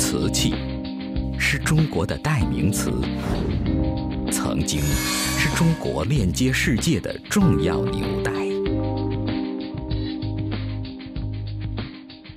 [0.00, 0.54] 瓷器
[1.38, 2.90] 是中国的代名词，
[4.32, 8.32] 曾经是中国链接世界的重要纽带。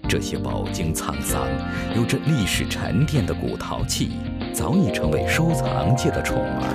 [0.10, 1.47] 这些饱经沧桑、
[1.96, 4.11] 有着历史沉淀的古陶器，
[4.51, 6.67] 早已成为收藏界的宠儿。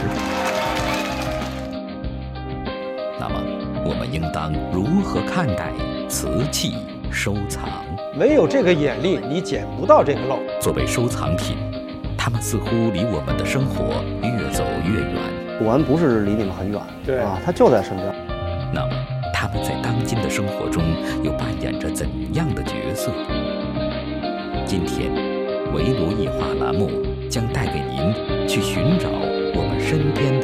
[3.20, 3.38] 那么，
[3.84, 5.70] 我们应当如何看待
[6.08, 6.72] 瓷器
[7.10, 7.68] 收藏？
[8.16, 10.38] 没有这个眼力，你捡不到这个漏。
[10.60, 11.56] 作为收藏品，
[12.16, 15.14] 它们似乎离我们的生活越走越远。
[15.58, 18.06] 古玩不是离你们很远，对啊，它就在身边。
[18.72, 18.92] 那么，
[19.34, 20.82] 它们在当今的生活中
[21.22, 23.10] 又扮演着怎样的角色？
[24.64, 25.10] 今天，
[25.72, 26.90] 围炉夜话栏目
[27.28, 30.37] 将带给您去寻找我们身边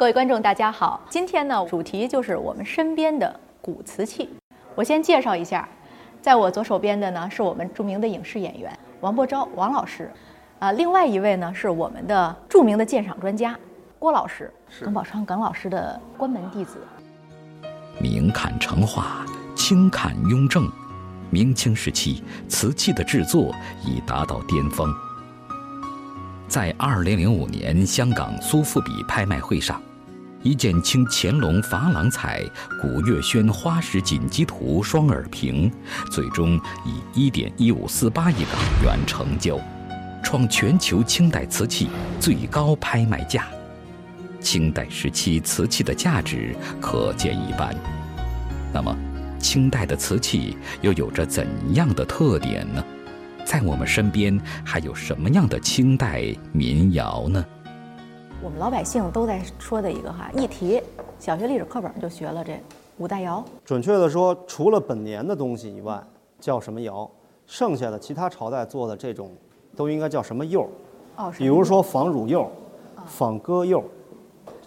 [0.00, 4.30] 各位观众，大家好，今天呢，主题就是我们身边的古瓷器。
[4.74, 5.68] 我先介绍一下，
[6.22, 10.10] 在我左手边的呢，是我们著名的影视演员王伯昭王老师，
[10.58, 13.54] 啊，另外一位呢是我们的著名的鉴赏专家
[13.98, 16.78] 郭老师，耿宝昌耿老师的关门弟子。
[18.00, 20.66] 明看成化，清看雍正，
[21.28, 24.90] 明清时期瓷器的制作已达到巅峰。
[26.48, 29.80] 在2005年香港苏富比拍卖会上，
[30.42, 32.42] 一件清乾隆珐琅彩
[32.80, 35.70] 古月轩花石锦鸡图双耳瓶，
[36.10, 36.58] 最终
[37.14, 39.60] 以1.1548亿港元成交，
[40.22, 43.46] 创全球清代瓷器最高拍卖价。
[44.40, 47.76] 清代时期瓷器的价值可见一斑。
[48.72, 48.96] 那么，
[49.38, 52.82] 清代的瓷器又有着怎样的特点呢？
[53.44, 57.44] 在我们身边还有什么样的清代民窑呢？
[58.42, 60.82] 我们老百姓都在说的一个哈，一提
[61.18, 62.58] 小学历史课本就学了这
[62.96, 63.44] 五代窑。
[63.66, 66.02] 准确的说，除了本年的东西以外，
[66.40, 67.08] 叫什么窑？
[67.46, 69.30] 剩下的其他朝代做的这种，
[69.76, 70.70] 都应该叫什么釉？
[71.16, 72.50] 哦，比如说仿乳釉、
[73.06, 73.84] 仿鸽釉。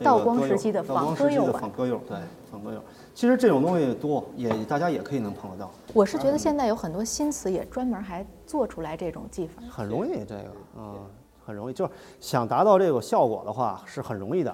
[0.03, 2.17] 道光时期的仿鸽釉仿鸽釉，对，
[2.51, 2.79] 仿鸽釉。
[3.15, 9.63] 其实这种东西多，也大家也可以能碰得到，我是觉得现在有很多新词也专门还做出来这种技法。
[9.71, 10.97] 很容易这个啊、
[11.45, 11.73] 很容易。
[11.73, 14.53] 就是想达到这个效果的话是很容易的，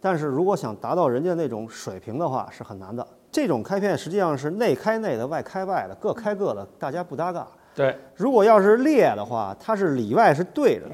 [0.00, 3.06] 但是如果想达到人家那种水平的话是很难的。
[3.32, 7.46] 这种开片实际上是内开内的，外开外的，各开各的，大家不搭嘎。
[7.72, 10.88] 对如果要是裂的话，它是里外是对着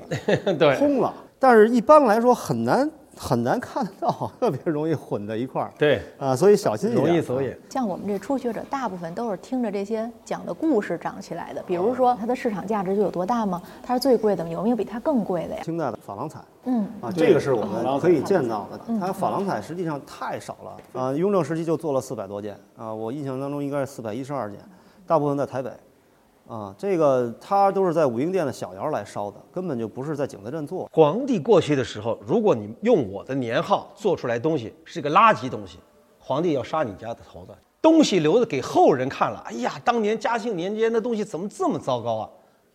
[0.45, 1.15] 的， 对通了。
[1.39, 7.07] 但是一般来说很难很难看得到，特别容易混在一块儿对，啊，所以小心一点。
[7.07, 7.59] 容易走眼。
[7.71, 11.63] 像我们这初学者，大部分都是听着这些讲的故事长起来的。
[11.67, 13.63] 比如说，它的市场价值就有多大吗？
[13.83, 14.51] 它是最贵的吗？
[14.51, 15.63] 有没有比它更贵的呀？
[15.65, 18.81] 清代的珐琅彩嗯，啊，这个是我们可以见到的。
[18.89, 24.61] 嗯它珐琅彩实际上太少了啊，雍正时期就做了四百多件啊，我印象当中应该是四百一十二件，
[25.07, 25.71] 大部分在台北。
[26.49, 30.89] 啊，这个它都是在武英殿的小窑来烧的，根本就不是在景德镇做。
[30.93, 35.79] 皇帝过去的时候，如果你用我的年号做出来东西是个垃圾东西，
[36.19, 37.57] 皇帝要杀你家的头的。
[37.83, 42.31] 东西留着给后人看了，哎呀，当年嘉庆年间的东西怎么这么糟糕啊？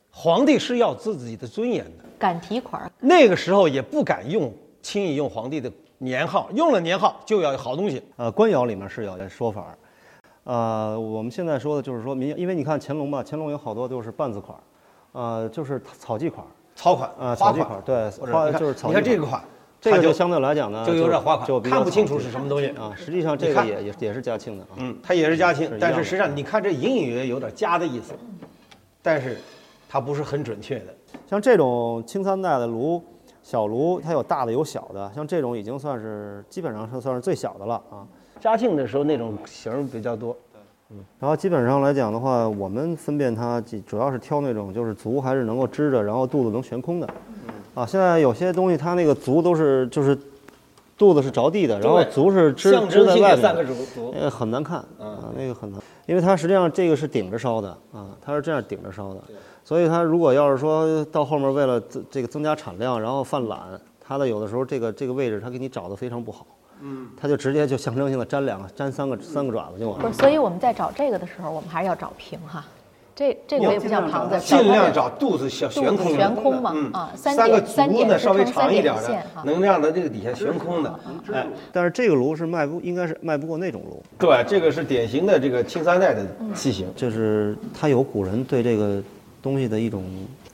[0.09, 8.01] 皇帝是要自己的尊严的，敢提款儿，那个时候也不敢用轻易用皇帝的年号，用了年号就要有好东西。
[8.17, 9.77] 呃，官窑里面是有这说法儿，
[10.43, 14.61] 呃，我们现在说的就是说民，因为你看乾隆吧，乾隆有好多都是半字款儿，
[15.11, 19.43] 呃，就是草记款儿，草款呃草记款对花就是草你看这个款，
[19.79, 22.91] 这个就相对来讲呢，就有点花款，就比看不清楚是什么东西啊。
[22.95, 24.69] 实际上这个也也也是嘉庆的啊。
[24.77, 28.13] 嗯，它也是嘉庆但是实际上你看这隐隐约约有点嘉的意思，
[29.01, 29.37] 但是
[29.87, 30.95] 它不是很准确的。
[31.29, 32.99] 像这种清三代的炉，
[33.43, 38.07] 小炉它有大的有小的，像这种已经算是基本上是算是最小的了啊。
[38.41, 40.35] 嘉庆的时候那种型儿比较多，
[41.19, 47.07] 然后基本上来讲的话，我们分辨它主主要是挑那种就是足还是能够支着，然后肚子能悬空的。
[47.75, 50.17] 啊，现在有些东西它那个足都是就是
[50.97, 53.55] 肚子是着地的，然后足是支支在外面。
[54.13, 59.21] 呃，很难看啊，那个很难，因为它实际上这个是顶着烧的啊，它是这样顶着烧的，
[59.63, 66.45] 所以它如果要是说到后面为了增这个增加产量，然后犯懒，它的有的时候这个这个位置它给你找的非常不好，
[66.81, 70.19] 嗯，它就直接就象征性的粘两个粘三个三个爪子就完了不是，。
[70.19, 72.65] 所以我们在找这个的时候，我们还是要找平哈。
[73.13, 80.99] 这这个也不像旁子，尽量找找肚子小悬空的，悬空嘛嗯啊三三个三足点支呢稍微长一点的能让它这个底下悬空的。
[81.31, 86.25] 哎，但是这个炉是卖不应该是卖不过那种炉，对，这个是典型的这个清三代的
[86.55, 86.87] 器型。
[86.95, 89.03] 就是它有古人对这个
[89.41, 90.03] 东西的一种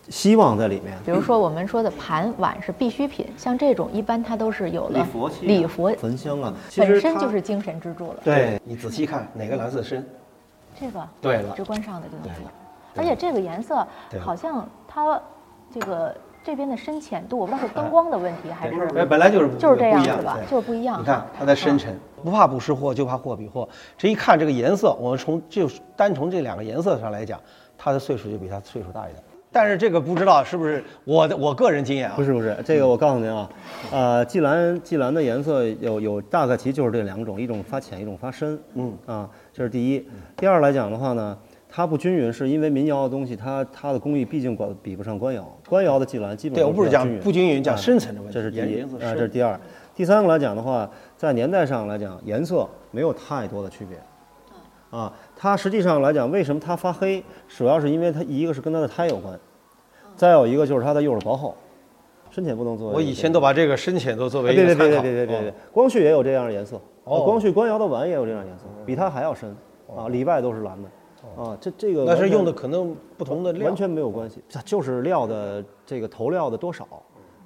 [0.09, 0.98] 希望在里面。
[1.06, 5.00] 比如说我们说的盘碗是必需品，像这种一般它都是有了
[5.42, 8.18] 礼佛焚香啊，本身就是精神支柱了。
[8.24, 10.07] 对你仔细看哪个蓝色深，
[10.80, 11.07] 这个？
[11.21, 11.54] 对了。
[11.56, 12.51] 直观上的这种对了
[12.95, 13.86] 而且这个颜色
[14.19, 15.21] 好像它
[15.74, 20.38] 这个这边的深浅度，我不知道是灯光的问题还是哎，本来就是不就是这样是吧？
[20.50, 21.00] 就是不一样。
[21.00, 23.68] 你看它在深沉，不怕不识货，就怕货比货。
[23.98, 27.39] 这一看这个颜色，我们从就单从这两个颜色上来讲，
[27.77, 29.21] 它的岁数就比它岁数大一点。
[29.51, 32.15] 但是这个不知道是不是我的我个人经验啊？
[32.15, 33.49] 不是不是，这个我告诉您啊，
[33.91, 38.59] 呃，霁蓝霁蓝的颜色有有大概其就是这两种，一种发浅，一种发深。
[38.75, 40.07] 嗯啊，这是第一。
[40.35, 41.35] 第二来讲的话呢，
[41.69, 45.57] 它不均匀，是因为民窑的东西，它它的工艺毕竟管比不上官窑。
[45.67, 48.33] 官窑的霁蓝基本上对我不是讲不均匀，讲啊深层的问题。
[48.33, 49.59] 这是第一，啊，深这是第二。
[49.95, 53.97] 第三个来讲的话，在年代上来讲，颜色没有太多的区别。
[54.89, 59.39] 啊，它实际上来讲，为什么它发黑，主要是因为它一个是跟它的胎有关，
[60.16, 61.56] 再有一个就是它的釉是薄厚，
[62.31, 62.95] 深浅不能作为。
[62.95, 65.01] 我以前都把这个深浅都作为哎别别别一个参考。
[65.04, 69.56] 别别别别哦，光绪也有这样的颜色，哦啊光绪官窑的碗也有这样的颜色，比它还要深
[69.95, 70.89] 啊，里外都是蓝的。
[71.36, 73.75] 啊，这这个那是用的可能不同的料完。
[73.75, 76.88] 全没有关系，它就是料的这个投料的多少，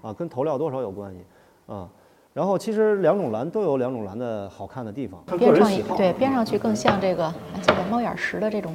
[0.01, 1.19] 啊，跟投料多少有关系，
[1.67, 1.89] 啊。
[2.33, 5.97] 然后其实两种蓝都有两种蓝的好看的地方，边上。
[5.97, 8.73] 对边上去更像这个哎这个猫眼石的这种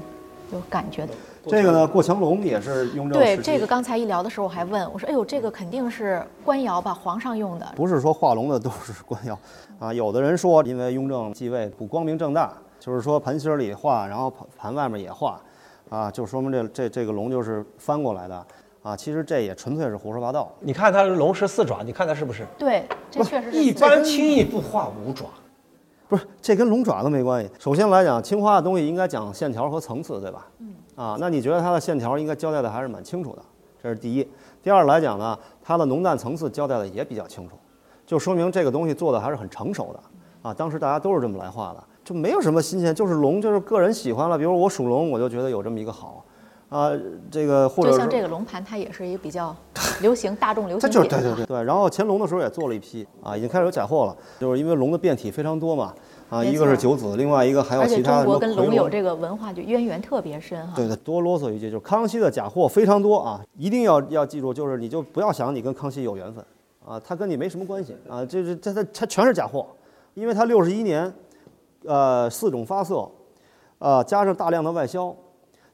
[0.52, 1.14] 有感觉的。
[1.46, 7.66] 这个呢，过墙龙也是雍正对这个刚才一聊的时候我还问我说哎呦这个肯定是官窑吧皇上用的。
[7.76, 9.38] 不是说画龙的都是官窑
[9.78, 15.40] 啊，有的人说因为雍正继位不光明正大，就是说盘心儿里画，然后盘盘外面也画，
[15.88, 18.46] 啊，就说明这这这个龙就是翻过来的
[18.86, 18.96] 啊。
[18.96, 20.52] 其实这也纯粹是胡说八道。
[20.60, 22.46] 你看它龙是四爪，你看它是不是？
[22.58, 25.26] 对，这确实是一般轻易不画五爪。
[26.08, 27.50] 不是，这跟龙爪都没关系。
[27.58, 30.46] 首先来讲，青花的东西应该讲线条和层次，对吧？
[30.60, 30.74] 嗯。
[30.94, 33.42] 啊，那你觉得它的线条应该交代的还是蛮清楚的，
[33.82, 34.26] 这是第一。
[34.62, 37.56] 第二来讲呢，它的浓淡层次交代的也比较清楚，
[38.06, 40.00] 就说明这个东西做的还是很成熟的。
[40.42, 44.38] 啊，当时大家都是这么来画的，就没有什么新鲜，就是龙，就是个人喜欢了。
[44.38, 46.24] 比如我属龙，我就觉得有这么一个好，
[46.68, 46.90] 啊，
[47.30, 48.26] 这个或者就像这个。
[48.28, 49.54] 龙盘，它也是一个比较
[50.02, 50.94] 流行大众流行品。
[50.94, 55.94] 就是对对对对，然后乾隆的时候也做了一批啊，已经开始有假货了，就是因为龙的变体非常多嘛，
[56.28, 60.72] 啊，一个是九子，另外一个还有其他的中国跟龙有这个文化就渊源特别深哈。
[60.74, 66.44] 对对，多啰嗦一句，就是康熙的假货非常多啊，一定要要记住，就是你就不要想你跟康熙有缘分
[66.84, 69.66] 啊，他跟你没什么关系啊，这这这他他全是假货，
[70.14, 71.12] 因为他六十一年，
[71.84, 73.08] 呃，四种发色，
[73.78, 75.14] 呃，加上大量的外销，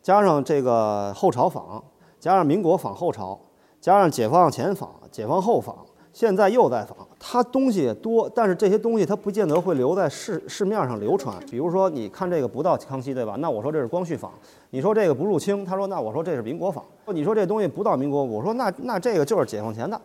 [0.02, 1.82] 加上这个后朝仿，
[2.19, 3.38] 加上民国仿后朝，
[3.81, 5.76] 加上解放前仿、解放后仿，
[6.12, 11.37] 现在又在仿，它东西也多，但是这些东西它不见得会留在市市面上流传。
[11.49, 13.37] 比如说，你看这个不到康熙对吧？
[13.38, 14.32] 那我说这是光绪仿。
[14.70, 16.84] 你说这个不入清，他说那我说这是民国仿。
[17.06, 20.00] 你说这东西不到民国，我说那那这个就是解放前的。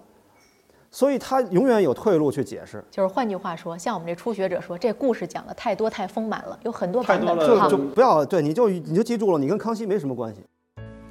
[0.90, 2.84] 所以他永远有退路去解释。
[2.90, 10.42] 就是换句话说，像我们这初学者说，这故事讲的太多太丰满了，有很多版本太多了就就不要对，你就你就记住了，你跟康熙没什么关系。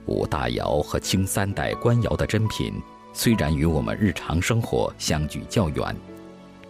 [0.06, 2.75] 五大窑和清三代官窑的珍品，
[3.12, 5.94] 虽然与我们日常生活相距较远，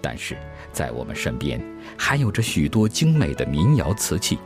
[0.01, 0.37] 但是
[0.73, 1.61] 在我们身边
[1.97, 4.39] 还有着许多精美的民窑瓷器，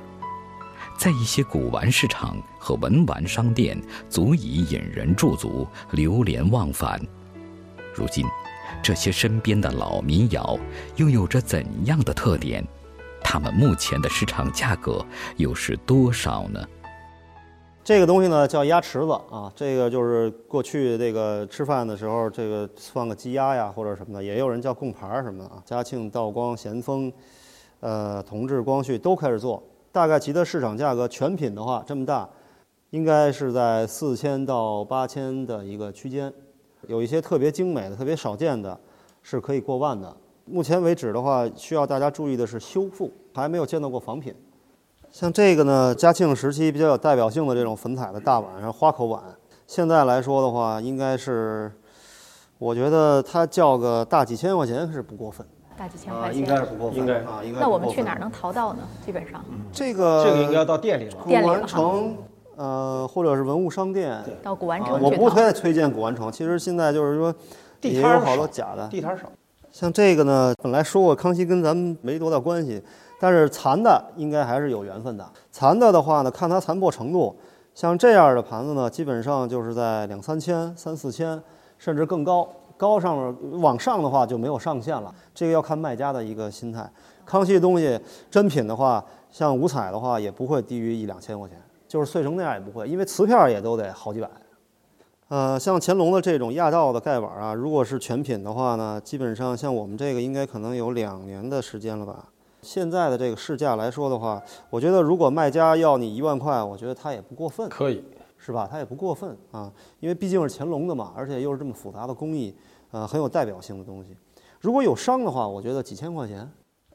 [0.98, 7.00] 在一些古玩市场和文玩商店，足以引人驻足、流连忘返。
[7.94, 8.26] 如今，
[8.82, 10.58] 这些身边的老民窑
[10.96, 12.64] 又有着怎样的特点？
[13.22, 15.04] 它们目前的市场价格
[15.36, 16.66] 又是多少呢？
[17.82, 25.62] 这个东西呢叫鸭池子啊，这个就是过去这个吃饭的时候，这个放个鸡鸭呀或者什么的，也有人叫供盘什么的啊。
[25.64, 27.12] 嘉庆、道光、咸丰，
[27.80, 32.28] 呃，同治、光绪都开始做，大概其的市场价格全品的话这么大，
[32.90, 36.32] 应该是在四千到八千的一个区间，
[36.86, 38.78] 有一些特别精美的、特别少见的，
[39.22, 40.14] 是可以过万的。
[40.44, 44.34] 目前为止的话，需要大家注意的是修复，还没有见到过仿品。
[45.10, 49.22] 像这个呢，嘉庆时期比较有代表性的这种粉彩的大碗，然后花口碗，
[49.66, 51.70] 现在来说的话，应该是，
[52.58, 55.46] 我觉得它叫个大几千块钱是不过分
[55.76, 56.62] 大几千啊，块应该是。
[56.64, 57.60] 不过分，应该啊，应该。
[57.60, 58.18] 那我们去哪儿？
[58.18, 58.80] 能淘到呢？
[59.04, 61.16] 基本上这个这个应该要到店里了。
[61.24, 62.16] 古玩城，
[62.56, 64.22] 呃，或者是文物商店。
[64.42, 65.30] 到古玩啊我不。
[65.30, 67.32] 太推荐古玩城，其实现在就是说，
[67.80, 68.88] 地摊儿也有好多假的。
[68.88, 69.30] 地摊儿少，
[69.70, 72.82] 像这个呢，本来说过康熙跟咱们没多大关系，
[73.20, 75.24] 但是残的应该还是有缘分的。
[75.52, 77.34] 残的的话呢，看它残破程度，
[77.74, 81.40] 像这样的盘子呢，基本上就是在两三千、三四千，
[81.78, 82.48] 甚至更高。
[82.76, 86.90] 高上面往上的话就没有上限了，这个要看卖家的一个心态。
[87.24, 91.56] 康熙的东西真品的话，像五彩的话也不会低于一两千块钱，
[91.90, 94.30] 就是碎成那样也不会，因为瓷片儿也都得好几百。
[95.26, 102.28] 呃，像乾隆的这种亚道的盖碗啊，如果是全品的话呢，基本上像我们这个应该可能有两年的时间了吧，
[102.62, 108.04] 现在的这个市价来说的话，我觉得如果卖家要你一万块，我觉得他也不过分，可以，
[108.38, 108.68] 是吧？
[108.70, 112.54] 他也不过分啊，因为毕竟是乾隆的嘛，而且又是这么复杂的工艺，
[112.92, 114.16] 呃，很有代表性的东西。
[114.60, 116.48] 如果有伤的话，我觉得几千块钱。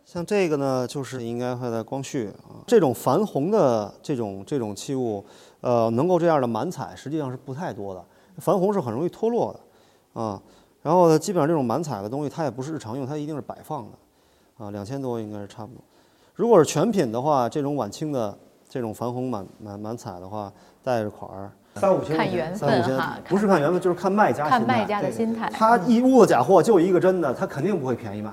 [0.06, 5.26] 像这个呢，就是应该会在光绪啊，这种矾红的这种这种器物，
[5.62, 8.06] 呃，能够这样的满彩，实际上是不太多的。
[8.40, 10.40] 矾红是很容易脱落的，啊，
[10.84, 15.82] 然后呢，基本上这种满彩的东西，它也不是日常用，它一定是摆放的，啊，两千多应该是差不多。
[16.36, 18.38] 如果是全品的话，这种晚清的
[18.70, 22.16] 这种矾红满满满彩的话，带着款儿，三五千
[22.56, 25.50] 三五千分哈，，不是看缘分，就是看卖家心态看卖家的心态。
[25.50, 28.32] 他一屋子假货就一个真的，他肯定不会便宜卖。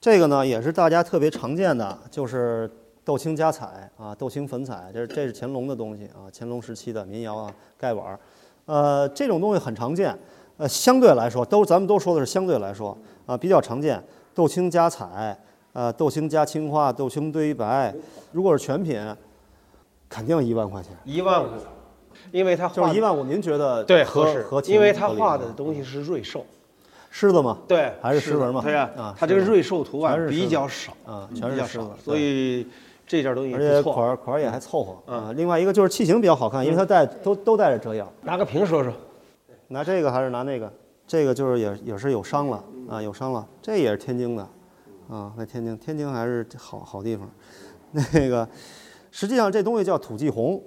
[0.00, 2.68] 这个呢，也是大家特别常见的，就是
[3.04, 8.18] 豆青加彩啊，豆青粉彩，这是这是乾隆的东西啊，乾隆时期的民窑啊，盖碗儿，
[8.64, 10.18] 呃，这种东西很常见，
[10.56, 14.02] 呃，相对来说都咱们都说的是相对来说啊，比较常见，
[14.34, 15.38] 豆青加彩，
[15.74, 17.94] 呃，豆青加青花，豆青堆白，
[18.32, 18.98] 如果是全品，
[20.08, 21.48] 肯定一万块钱，一万五，
[22.32, 26.46] 因为他就是一万五，您觉得对合合适合，因为他合理吗画的东西是瑞兽，
[27.10, 27.58] 狮子嘛？
[27.66, 32.66] 对，还是狮纹嘛对呀啊，它这个瑞兽图案比较少啊全是狮子，所以
[33.06, 33.82] 这件东西而且。
[33.82, 35.32] 款儿款儿也还凑合嗯啊。
[35.36, 38.08] 另外一个就是器型比较好看，因为它带都都带着遮样。
[38.22, 38.92] 拿个屏说说，
[39.68, 40.72] 拿这个还是拿那个？
[41.06, 43.44] 这个就是也也是有伤了啊，有伤了。
[43.60, 44.48] 这也是天津的
[45.08, 47.28] 啊，在天津天津还是好好地方。
[47.90, 48.48] 那个
[49.10, 50.62] 实际上这东西叫土记红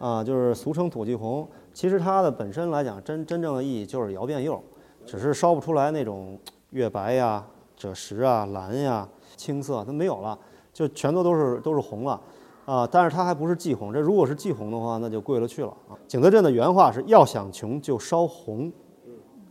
[0.00, 1.48] 啊，就是俗称土记红。
[1.72, 4.60] 其实它的本身来讲，真真正的意义就是窑变釉，
[5.06, 6.38] 只是烧不出来那种
[6.70, 7.44] 月白呀、
[7.78, 10.38] 赭石啊、蓝呀、青色，它没有了，
[10.72, 12.20] 就全都都是都是红了。
[12.66, 15.92] 啊，但是它还不是霁红，这如果是霁红的话，那就贵了去了啊。
[16.08, 18.72] 景德镇的原话是要想穷就烧红，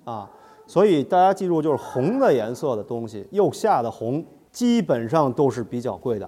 [0.04, 0.28] 啊，
[0.66, 6.28] 所以大家记住，就是红的颜色的东西，釉下的红基本上都是比较贵的，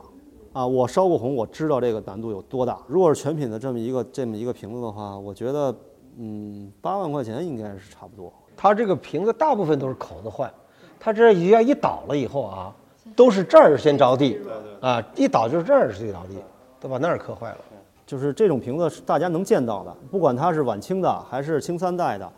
[0.54, 2.80] 啊，我烧过红，我知道这个难度有多大。
[2.88, 5.76] 如果是全品的这么一个这么一个瓶子的话，我觉得，
[6.18, 8.32] 嗯，八万块钱应该是差不多。
[8.56, 10.52] 它这个瓶子大部分都是口子坏，
[11.00, 12.74] 它这一要一倒了以后啊，
[13.16, 14.40] 都是这儿先着地，
[14.80, 16.38] 啊，一倒就是这儿是最着地，
[16.80, 17.58] 都把那儿磕坏了。
[18.06, 22.32] 就是这种瓶子是大家能见到的，不管它是晚清的还是清三代的，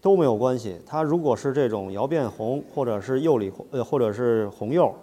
[0.00, 0.80] 都没有关系。
[0.86, 4.94] 它如果是这种窑变红，或者是釉里红，呃，或者是红釉，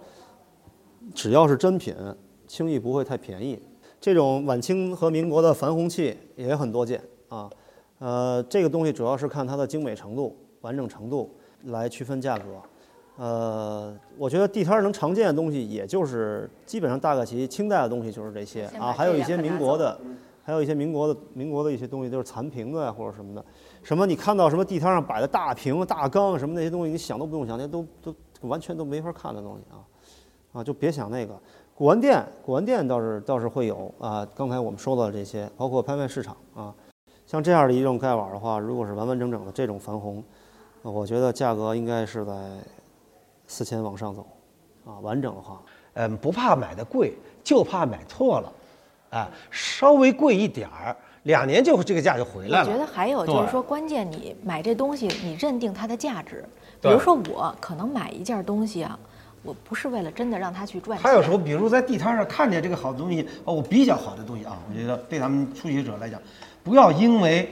[1.14, 1.94] 只要是真品，
[2.46, 3.60] 轻易不会太便宜。
[4.00, 7.50] 这种晚清和民国的矾红器也很多见啊，
[7.98, 10.34] 呃，这个东西主要是看它的精美程度、
[10.66, 11.30] 完整程度
[11.66, 12.44] 来区分价格。
[13.18, 19.96] 呃，我觉得地摊儿能常见的东西，也就是基本上大概其清代的东西就是这些啊，还有一些民国的，
[20.42, 23.42] 还有一些民国的民国的一些东西，就是残瓶子呀或者什么的。
[23.82, 29.78] 什么你看到什么地摊上摆的大瓶、大缸什么那些东西，你想都不用想，那都都完全都没法看的东西啊
[30.52, 31.38] 啊，就别想那个。
[31.74, 36.74] 古玩店，古玩店倒是倒是会有啊，刚才我们说到的这些，包括拍卖市场啊，
[37.26, 40.22] 像这样的一种盖碗的话，如果是完完整整的这种矾红，呃
[40.90, 42.32] 我觉得价格应该是在
[43.46, 44.26] 四千往上走，
[44.84, 45.60] 啊，完整的话，
[45.94, 48.52] 嗯，不怕买的贵，就怕买错了，
[49.10, 52.66] 啊，稍微贵一点儿，两年就这个价就回来了。
[52.66, 56.44] 我觉得还有就是说，关键你买这东西，你认定它的价值。
[56.80, 58.98] 比如说我可能买一件东西啊，
[59.42, 61.02] 我不是为了真的让它去赚钱。
[61.02, 66.20] 还有时候，比如在地摊上看见这个好东西，哦，我比较好的东西啊，我觉得对咱们初学者来讲，
[66.62, 67.48] 不要因为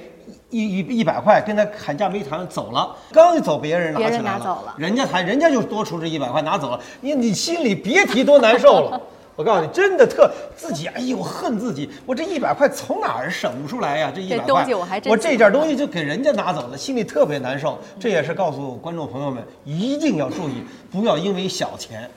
[0.51, 9.01] 一一一百块跟他砍价没谈走了，刚一走别人拿起来拿走了人家还人家就多出这一百块拿走了，你你心里别提多难受了。
[9.37, 14.13] 我告诉你，真的特自己，哎呦，恨自己，我这一百块从哪儿省出来呀？
[14.15, 17.77] 这一百块，东西我还真我这件东西就给人家拿走了，心里特别难受。
[17.99, 22.09] 这也是告诉观众朋友们，一定要注意，不要因为小钱，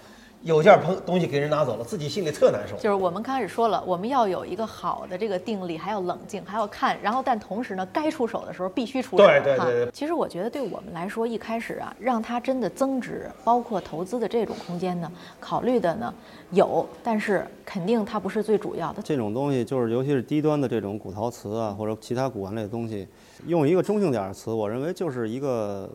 [0.48, 2.78] 有件朋东西给人拿走了，自己心里特难受。
[2.78, 9.26] 就是我们刚开始说了，我们要有一个好的这个定力，还要冷静，还要看，然后但同时呢，该出手的时候必须出手。
[9.26, 16.14] 对对对其实我觉得对我们来说，一开始啊，让它真的增值，包括投资的这种空间呢，考虑的呢
[16.52, 19.02] 有，但是肯定它不是最主要的。
[19.02, 23.06] 这种东西就是，尤其是低端的这种古陶瓷啊，或者其他古玩类的东西，
[23.48, 25.90] 用一个中性点儿的词，我认为就是一个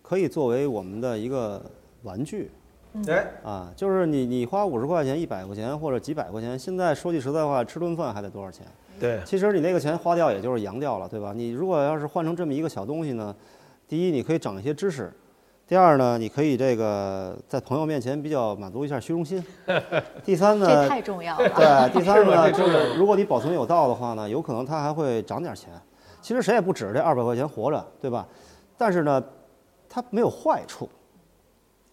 [0.00, 1.62] 可以作为我们的一个
[2.02, 2.50] 玩具
[3.08, 8.66] 哎，啊，就是你你花五十块钱、一百块钱或者几百块钱，现在说句实在话，吃顿饭还得多少钱？
[8.98, 11.32] 对，其实你那个钱花掉也就是扬掉了，对吧？
[11.34, 13.34] 你如果要是换成这么一个小东西呢，
[13.88, 15.12] 第一你可以长一些知识，
[15.66, 19.42] 第二呢，你可以这个在朋友面前比较满足一下虚荣心，
[20.24, 21.48] 第三呢，这太重要了。
[21.48, 25.70] 对，第三个呢， 就是如果你保存有道的话呢，有可能它还会涨点钱。
[26.20, 28.26] 其实谁也不指着这二百块钱活着，对吧？
[28.76, 29.22] 但是呢，
[29.88, 30.86] 它没有坏处，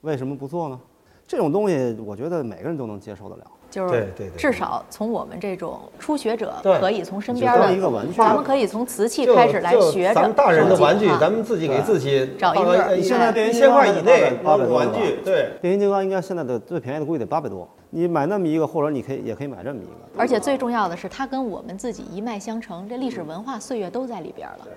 [0.02, 0.80] 为什么不做呢？
[1.28, 3.44] 这种东西，我觉得每个人都能接受得了。
[3.70, 15.50] 就是对对对至少从我们这种初学者可以从身边的一个玩具咱们可以从瓷器开始来学着咱们大人的玩具，啊咱们自己给自己找一个现在变形金刚以内八百多玩具，对。
[15.62, 19.92] 变形金刚应该现在的最便宜的估计得八百多，你买那么一个，或者你可以也可以买这么一个。
[20.18, 24.68] 而且最重要的是，它跟我们自己一脉相承，这历史文化岁月都在里边了。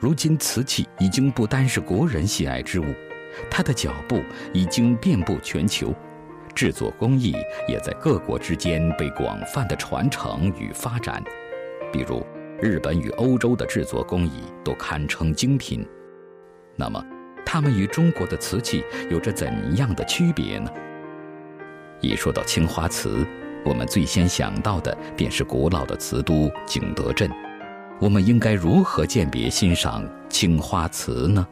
[0.00, 2.84] 如今瓷器已经不单是国人喜爱之物，
[3.50, 5.94] 它的脚步已经遍布全球，
[6.54, 7.34] 制作工艺
[7.68, 11.22] 也在各国之间被广泛的传承与发展。
[11.92, 12.24] 比如，
[12.60, 15.86] 日本与欧洲的制作工艺都堪称精品。
[16.74, 17.02] 那么，
[17.44, 20.70] 它们与中国的瓷器有着怎样的区别呢？
[22.00, 23.26] 一说到青花瓷，
[23.64, 27.30] 我们最先想到的便是古老的瓷都景德镇。
[27.98, 31.46] 我们应该如何鉴别欣赏青花瓷呢？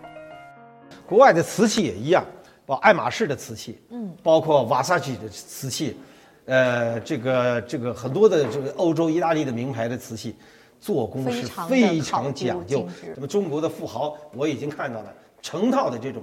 [1.15, 2.25] 国外的瓷器也一样，
[2.67, 5.97] 包括爱马仕的瓷器，嗯，包括瓦萨奇的瓷器，
[6.47, 10.35] 呃，这个这个很多的这个欧洲、意大利的名牌的瓷器，
[10.81, 13.15] 做工是非常讲究精致。
[13.15, 16.21] 什么中国的富豪，我已经看到了成套的这种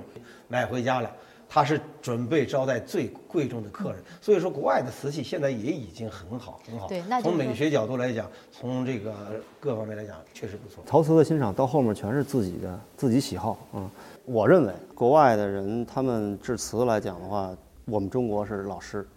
[0.50, 1.10] 买回家了。
[1.54, 6.88] 他是准备招待最贵重的客人，所以说国外的瓷器现在也已经很好很好。
[6.88, 9.14] 对从美学角度来讲，从这个
[9.60, 10.82] 各方面来讲，确实不错。
[10.88, 13.84] 陶瓷的欣赏到后面全是自己的自己喜好啊、
[14.26, 17.50] 我认为国外的人他们致辞来讲的话，
[17.86, 19.08] 我们中国是老师，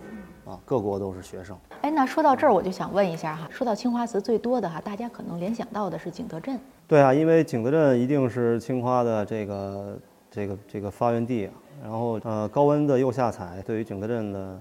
[0.45, 1.57] 啊，各国都是学生。
[1.83, 6.59] 哎，那说到这儿，我就想问一下哈，说到青花瓷最多的哈，大家可能联想到的是景德镇。
[6.89, 9.99] 对啊，因为景德镇一定是青花的这个
[10.31, 11.53] 这个这个发源地啊。
[11.83, 14.59] 然后呃，高温的釉下彩对于景德镇的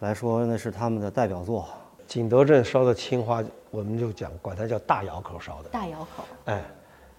[0.00, 1.66] 来说，那是他们的代表作。
[2.06, 5.68] 景德镇烧的青花，我们就讲管它叫大窑口烧的。
[5.68, 6.62] 大窑口，哎，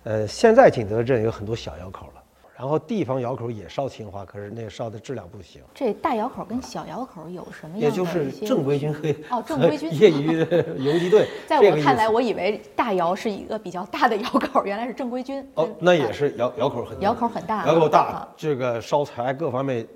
[0.06, 2.24] 呃，现在景德镇有很多小窑口了，
[2.60, 9.00] 然后地方窑口也烧青花，可是那个烧的质量不行，这大窑口跟小窑口有什么样的也就是正规军和
[9.30, 10.40] 哦正规军业余
[10.84, 11.26] 游击队。
[11.48, 15.42] 在我看来，我以为大窑是一个比较大的窑口，原来是正规军。
[15.54, 19.88] 哦，那也是窑窑口很大窑口很大窑口大啊，这个烧材各方面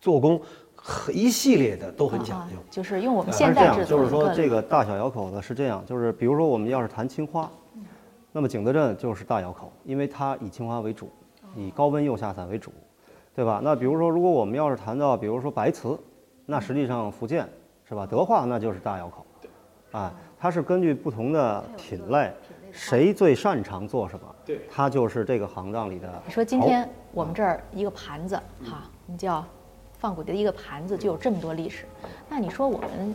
[0.00, 0.40] 做工
[0.74, 2.64] 很一系列的都很讲究啊。
[2.70, 7.46] 就是用我们现在制作就是说这个大小窑口呢是这样，就是比如说我们要是谈青花，
[8.32, 11.10] 那么景德镇就是大窑口，因为它以青花为主，
[11.56, 12.70] 以高温釉下彩为主，
[13.34, 13.60] 对吧？
[13.64, 15.98] 那比如说如果我们要是谈到比如说白瓷，
[16.44, 17.48] 那实际上福建
[17.88, 18.06] 是吧？
[18.06, 19.26] 德化那就是大窑口，
[19.90, 22.30] 啊，它是根据不同的品类，
[22.70, 26.22] 谁最擅长做什么，对，它就是这个行当里的。
[26.26, 29.44] 你说今天我们这儿一个盘子哈，我们叫
[29.98, 31.86] 放古的一个盘子就有这么多历史，
[32.28, 33.14] 那你说我们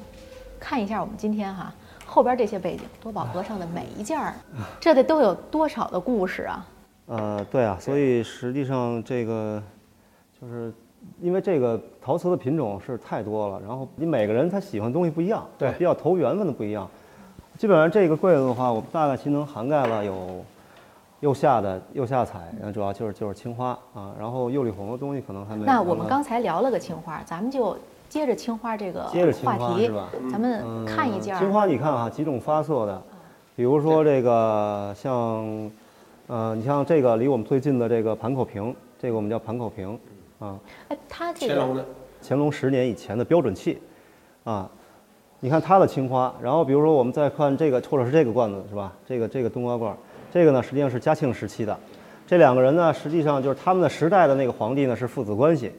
[0.60, 1.72] 看一下我们今天哈
[2.06, 4.34] 后边这些背景，多宝阁上的每一件儿，
[4.80, 6.66] 这得都有多少的故事啊？
[7.12, 9.62] 呃，对啊，所以实际上这个
[10.39, 10.74] 就是
[11.19, 16.89] 因为这个陶瓷的品种是太多了，然后你每个人他喜欢的东西不一样，对比较投缘分的不一样。
[17.58, 20.41] 基本上这个柜子的话，我们大概其能涵盖了有
[21.19, 25.65] 釉下的釉下彩，然后主要就是就是青花啊，然后釉里红的东西可能还没。
[25.65, 31.39] 那我们刚才聊了个青花，咱们就接着青花这个话题花是吧，咱们看一件儿。
[31.39, 33.02] 青花，你看哈，几种发色的，
[33.58, 35.69] 比如说这个像，
[36.32, 40.00] 呃，你像这个离我们最近的这个盘口瓶，这个我们叫盘口瓶，
[40.39, 41.86] 啊，哎，它这个乾隆的
[42.24, 43.78] 乾隆十年以前的标准器，
[44.46, 44.72] 啊，
[45.41, 48.94] 你看它的青花，然后比如说我们再看这个，或者是这个罐子是吧？
[49.06, 49.94] 这个这个冬瓜罐，
[50.32, 51.78] 这个呢实际上是嘉庆时期的，
[52.26, 55.74] 这两个人呢实际上就是他们的时代的那个皇帝呢是父子关系，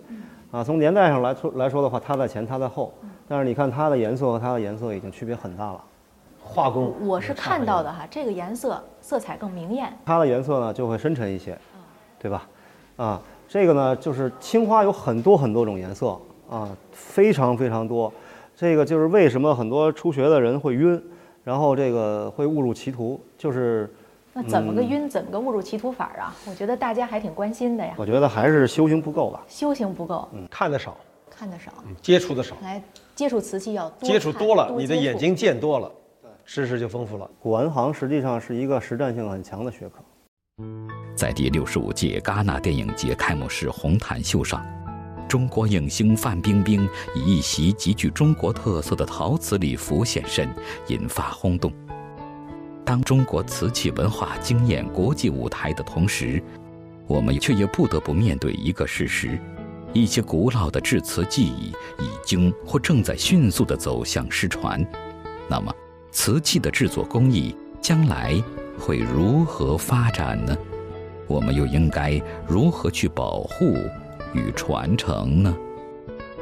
[0.50, 2.92] 啊，从年代上来说来说的话，他在前他在后，
[3.26, 5.82] 但是你看它的颜色和它的颜色已经区别很大了。
[6.52, 9.90] 画工，我是看到的哈，这个颜色色彩更明艳。
[10.04, 11.56] 它的颜色呢就会深沉一些，
[12.18, 12.46] 对吧？
[12.96, 16.16] 啊，这个呢就是青花有很多很多种颜色
[16.50, 18.12] 啊，非常非常多。
[18.54, 21.02] 这个就是为什么很多初学的人会晕，
[21.42, 23.90] 然后这个会误入歧途，就是
[24.34, 26.36] 那怎嗯么个晕，怎么个误入歧途法啊？
[26.46, 27.94] 我觉得大家还挺关心的呀。
[27.96, 29.42] 我觉得还是修行不够吧。
[29.48, 30.96] 修行不够，嗯看得少，
[31.30, 32.80] 看得少，接触的少，来
[33.14, 35.90] 接触瓷器要多接触多了，你的眼睛见多了，
[36.44, 37.30] 知识就丰富了。
[37.40, 40.02] 古玩行实际上是一个实战性很强的学科。
[41.14, 44.64] 在第六十五届戛纳电影节开幕式红毯秀上，
[45.28, 50.48] 中国影星范冰冰以一袭极具中国特色的陶瓷礼服现身，
[50.88, 51.72] 引发轰动。
[52.84, 56.42] 当中国瓷器文化惊艳国际舞台的同时，
[57.06, 59.38] 我们却也不得不面对一个事实：
[59.92, 64.84] 一些古老的制瓷技艺已经或正在迅速地走向失传。
[65.48, 65.74] 那么，
[66.12, 68.34] 瓷器的制作工艺将来
[68.78, 70.54] 会如何发展呢？
[71.26, 73.74] 我们又应该如何去保护
[74.34, 75.56] 与传承呢？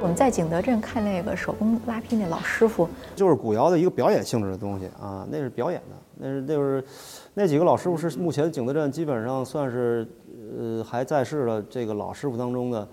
[0.03, 6.85] 我们在景德镇看那个手工拉坯那老师傅，就是古窑的一个表演性质的东西啊，那是表演的，那是那是
[7.33, 10.05] 那几个老师傅是目前景德镇基本上算是
[10.59, 12.89] 呃还在世的这个老师傅当中的，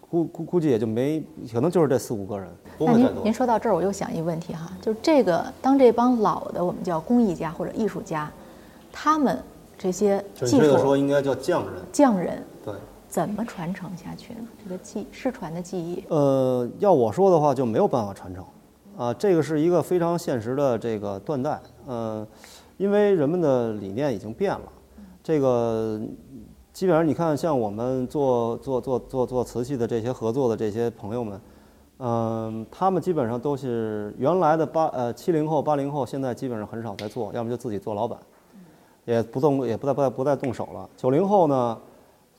[0.00, 1.22] 估估估计也就没
[1.52, 3.32] 可能就是这四五个人，那您您。
[3.32, 8.30] 说到这儿，我又想一个问题哈，就是这个当这帮老的我们叫工艺家或者艺术家，
[8.92, 9.38] 他们
[9.78, 11.74] 这些技术，这个说，应该叫匠人。
[11.92, 12.74] 匠人对，
[13.08, 14.40] 怎么传承下去呢？
[14.64, 18.44] 这个技失传的技艺，呃，要我说的话，就没有办法传承，
[18.96, 22.26] 啊，这个是一个非常现实的这个断代，呃，
[22.76, 24.64] 因为人们的理念已经变了，
[25.22, 26.00] 这个
[26.76, 31.40] 基本上你看，像我们做做做做做瓷器的这些合作的这些朋友们，
[32.00, 38.18] 嗯、他们基本上都是原来的八呃七零后、八零后，现在基本上很少在做，要么就自己做老板，
[39.06, 40.86] 也不动也不再不再不再动手了。
[40.98, 41.78] 九零后呢，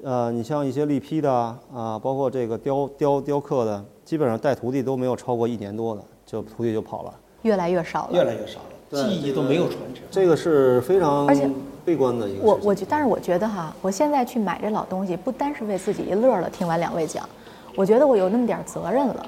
[0.03, 7.11] 呃，你像一些立坯的啊、啊包括这个雕雕雕刻的，基本上带徒弟都没有超过一年多的，就徒弟就跑了。
[7.41, 8.13] 越来越少了。
[8.13, 10.03] 越来越少了，技艺都没有传承。
[10.11, 11.49] 这个是非常而且
[11.87, 12.43] 悲观的一个。
[12.43, 16.49] 我我觉，但是我觉得哈，我现在去买这老东西，不单是为自己一乐了。
[16.49, 17.27] 听完两位讲，
[17.77, 19.25] 我觉得我有那么点责任了，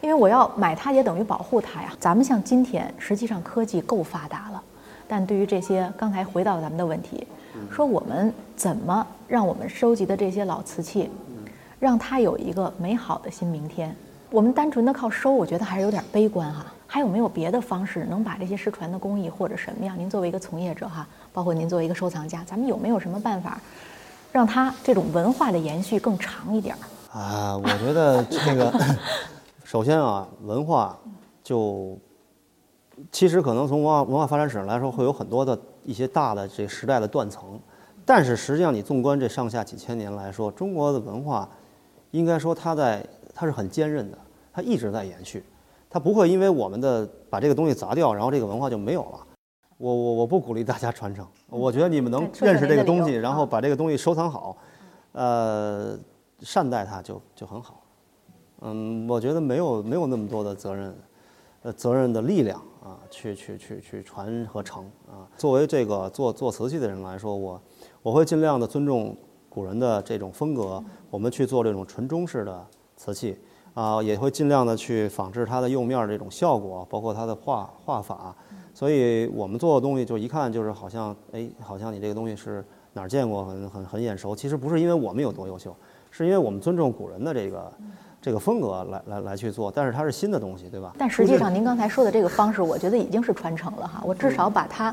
[0.00, 1.92] 因为我要买它，也等于保护它呀。
[2.00, 4.62] 咱们像今天，实际上科技够发达了，
[5.06, 7.26] 但对于这些，刚才回到咱们的问题，
[7.70, 11.10] 说我们怎么让我们收集的这些老瓷器，
[11.78, 13.94] 让它有一个美好的新明天？
[14.30, 16.64] 我们单纯的靠收，我觉得还是有点悲观哈。
[16.90, 19.96] 还有没有别的方式能把这些失传的工艺或者什么样？
[19.98, 23.60] 您作为一个从业者哈，包括您作为一个收藏家，咱们有没有什么办法，
[24.32, 26.80] 让它这种文化的延续更长一点儿？
[27.18, 28.72] 啊，我觉得这个，
[29.64, 30.98] 首先啊，文化
[31.44, 31.98] 就
[33.12, 37.60] 其实可能从文化文化发展史上来说，会有很多的一些大的这时代的断层，
[38.06, 41.46] 但是实际上你纵观这上下几千年来说，中国的文化
[42.12, 44.16] 应该说它在它是很坚韧的，
[44.52, 45.44] 它一直在延续，
[45.90, 49.26] 它不会因为我们的把这个东西砸掉，然后这个文化就没有了。
[49.78, 54.56] 我我我不鼓励大家传承，我觉得你们能认识这个东西，然后啊把这个东西收藏好，
[55.12, 55.96] 呃，
[56.40, 57.80] 善待它就就很好。
[58.60, 60.92] 嗯，我觉得没有没有那么多的责任，
[61.62, 65.22] 呃，责任的力量啊，去去去去传和承啊。
[65.36, 67.62] 作为这个做做瓷器的人来说，我
[68.02, 69.16] 我会尽量的尊重
[69.48, 73.38] 古人的这种风格，我们去做这种纯中式的瓷器
[73.78, 78.34] 啊，也会尽量的去仿制它的釉面儿这种效果，包括它的画画法。
[78.74, 82.64] 所以我们做的东西就一看就是好像，哎，好像你这个东西是
[82.94, 84.34] 哪儿见过，很很很眼熟。
[84.34, 85.72] 其实不是因为我们有多优秀，
[86.10, 87.72] 是因为我们尊重古人的这个
[88.20, 90.92] 这个风格来来来去做，但是它是新的东西，对吧？
[90.98, 94.02] 但实际上，您刚才说的这个方式，我觉得已经是传承了哈。
[94.04, 94.92] 我至少把它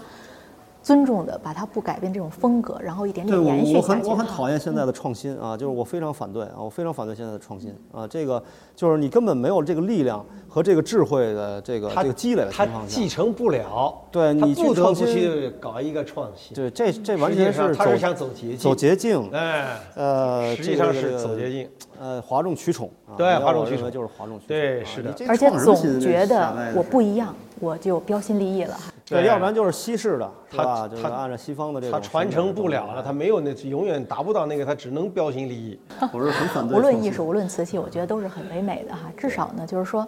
[0.85, 3.77] 尊重的，把它不改变这种风格，然后一点点延续下去。
[3.77, 8.41] 我很我很讨厌现在的创新啊，就是我非常反对啊，我非常反对现在的创新啊，这个
[8.75, 16.53] 就是你根本没有这个力量和这个智慧的这个他这个积累的他情况下继，承不了，对你不得不创新去搞一个创新。
[16.53, 21.67] 对这这完全是他是想走捷径走捷径，哎，呃，实际上是走捷径。
[21.99, 24.55] 呃，哗众取宠啊，对哗众取宠就是哗众取宠。
[24.55, 28.91] 啊对是的而且总觉得我不一样，我就标新立异了哈。
[29.07, 30.87] 对，对要不然就是西式的，是他吧？
[30.87, 35.79] 就是他按照西方的这个他传承不了了，他他没有那永远达不到那个，他只能标新立异。
[36.11, 36.75] 我是很反对。
[36.75, 39.01] 无论艺术，无论瓷器，我觉得都是很唯美的哈。
[39.15, 40.07] 至少呢，就是说，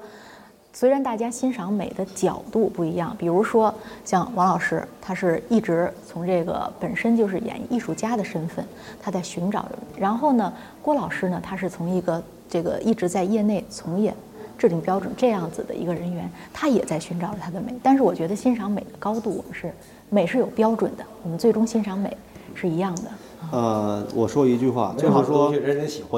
[0.74, 8.66] 虽然大家欣赏美的角度不一样，比如说像王老师，他是一直从这个本身就是演艺术家的身份，
[9.00, 9.78] 他在寻找着。
[9.96, 14.12] 然后呢，郭老师呢，他是从一个这个一直在业内从业。
[14.58, 17.74] 制定标准这样子的一个人员，他也在寻找着他的美。
[17.84, 19.72] 但是我觉得欣赏美的高度，我们是
[20.10, 22.16] 美是有标准的，我们最终欣赏美
[22.56, 23.04] 是一样的。
[23.52, 25.52] 呃，我说一句话，就美好是说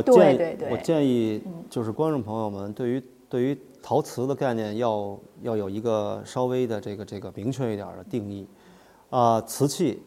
[0.01, 8.47] 对我建议就是观众朋友们，对于对于陶瓷的概念要要有一个稍微的这个这个明确一点儿的定义。
[9.09, 10.01] 啊、瓷器，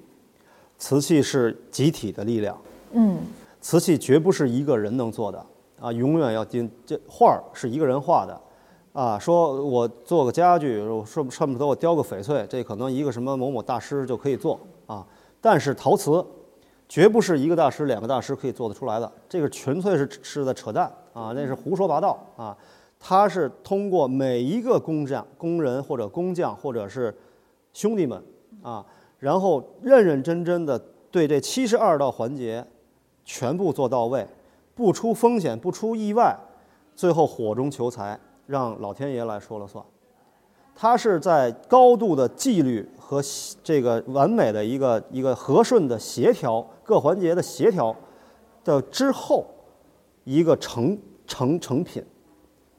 [0.78, 2.56] 瓷器是集体的力量，
[2.92, 3.18] 嗯，
[3.60, 5.44] 瓷器绝不是一个人能做的
[5.82, 8.40] 啊，永远要盯这画儿是一个人画的，
[8.92, 14.60] 啊，说我做个家具，我说恨不得我雕个翡翠，这可能一个什么某某大师就可以做。
[14.86, 15.04] 啊，
[15.40, 16.24] 但是陶瓷
[16.88, 22.56] 绝不是一个大师、两个大师可以做得出来的，这个纯粹是是在扯淡啊，那是胡说八道啊，
[23.00, 27.12] 它是通过每一个工匠、工人或者工匠或者是
[27.72, 28.22] 兄弟们
[28.62, 28.84] 啊，
[29.18, 30.78] 然后认认真真的
[31.10, 32.62] 对这七十二道环节
[33.24, 34.26] 全部做到位，
[34.74, 36.36] 不出风险，不出意外，
[36.94, 39.84] 最后火中求财，让老天爷来说了算。
[40.74, 43.22] 它是在高度的纪律和
[43.62, 47.94] 这个完美的一个一个和顺的协调各环节的协调
[48.64, 49.44] 的之后，
[50.24, 52.02] 一个成成成品，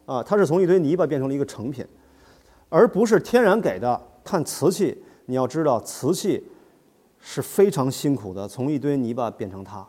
[0.08, 1.86] 啊，它是从一堆泥巴变成了一个成品，
[2.69, 5.03] 而不是天然给的看瓷器。
[5.25, 6.43] 你要知道，瓷器
[7.19, 9.88] 是非常辛苦的，从一堆泥巴变成它，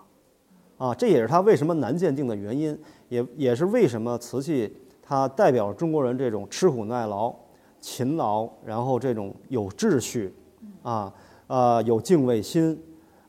[0.76, 7.34] 啊，这也是它为什么难鉴定的原因，也也是为什么瓷器它代表中国人这种吃苦耐劳、
[7.80, 10.34] 勤劳，然后这种有秩序，
[10.82, 11.12] 啊，
[11.46, 12.80] 呃，有敬畏心，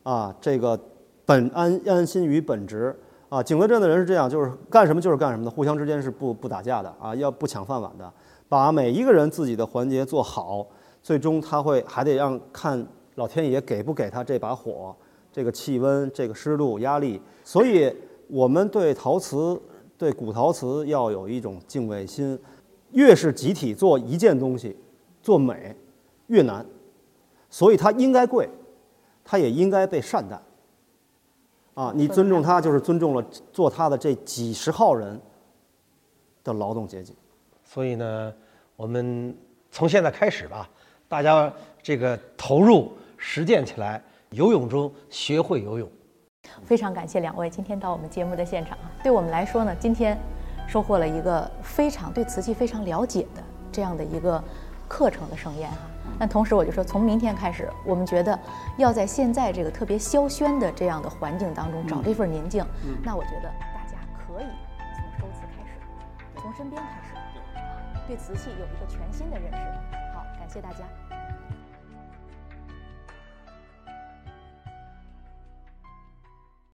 [0.04, 0.80] 啊，这个
[1.26, 2.96] 本安安心于本职。
[3.28, 8.10] 啊，景德镇的人是这样，就是干什么就是干什么的，互相之间是不不打架的啊，要不抢饭碗的，
[8.48, 10.66] 把每一个人自己的环节做好，
[11.02, 14.96] 最终他会还得让看老天爷给不给他这把火，
[15.36, 17.22] 这个气温、这个湿度、压力。
[17.44, 17.94] 所以，
[18.30, 19.62] 我们对陶瓷、
[19.98, 22.40] 对古陶瓷要有一种敬畏心。
[22.92, 24.78] 越是集体做一件东西，
[25.22, 25.76] 做美
[26.28, 26.66] 越难，
[27.50, 28.48] 所以它应该贵，
[29.26, 30.42] 它也应该被善待。
[31.74, 33.22] 啊，你尊重它，就是尊重了
[33.52, 35.20] 做它的这几十号人
[36.46, 37.14] 的劳动阶级。
[37.66, 38.34] 所以呢，
[38.78, 39.36] 我们
[39.70, 40.70] 从现在开始吧，
[41.10, 41.52] 大家
[41.84, 45.90] 这个投入实践起来，游泳中学会游泳。
[46.64, 50.18] 非常感谢两位今天到我们节目的现场啊，对我们来说呢，今天
[50.68, 54.42] 收获了一个非常对瓷器非常了解的这样的一个
[54.88, 55.78] 课程的盛宴哈。
[56.20, 58.40] 那同时，我就说，从明天开始，我们觉得
[58.78, 62.64] 要在现在这个特别萧喧的这样的环境当中找这份宁静。
[63.04, 64.46] 那我觉得大家可以
[64.96, 65.80] 从收瓷开始，
[66.40, 67.16] 从身边开始，
[68.08, 69.58] 对瓷器有一个全新的认识。
[70.14, 70.86] 好，感谢大家。